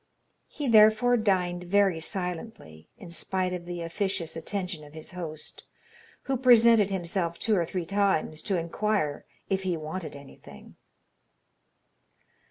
He 0.47 0.67
therefore 0.67 1.15
dined 1.15 1.65
very 1.65 1.99
silently, 1.99 2.89
in 2.97 3.11
spite 3.11 3.53
of 3.53 3.65
the 3.65 3.83
officious 3.83 4.35
attention 4.35 4.83
of 4.83 4.95
his 4.95 5.11
host, 5.11 5.63
who 6.23 6.37
presented 6.37 6.89
himself 6.89 7.37
two 7.37 7.55
or 7.55 7.67
three 7.67 7.85
times 7.85 8.41
to 8.49 8.57
inquire 8.57 9.27
if 9.47 9.61
he 9.61 9.77
wanted 9.77 10.15
anything. 10.15 10.75